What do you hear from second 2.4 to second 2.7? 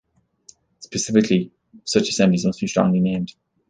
must be